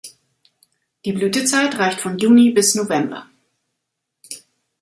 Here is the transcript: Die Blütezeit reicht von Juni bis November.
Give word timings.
Die 1.05 1.11
Blütezeit 1.13 1.77
reicht 1.77 1.99
von 2.01 2.17
Juni 2.17 2.49
bis 2.49 2.73
November. 2.73 3.27